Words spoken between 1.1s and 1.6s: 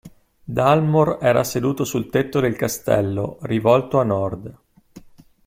era